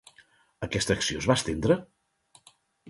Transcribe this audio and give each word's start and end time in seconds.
Aquesta 0.69 0.97
acció 1.01 1.21
es 1.21 1.29
va 1.33 1.39
estendre? 1.41 1.81